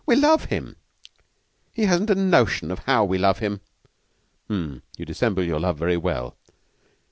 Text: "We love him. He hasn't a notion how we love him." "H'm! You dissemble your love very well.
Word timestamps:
"We 0.07 0.15
love 0.15 0.45
him. 0.45 0.77
He 1.73 1.83
hasn't 1.83 2.09
a 2.09 2.15
notion 2.15 2.71
how 2.71 3.05
we 3.05 3.19
love 3.19 3.37
him." 3.37 3.61
"H'm! 4.49 4.81
You 4.97 5.05
dissemble 5.05 5.43
your 5.43 5.59
love 5.59 5.77
very 5.77 5.95
well. 5.95 6.35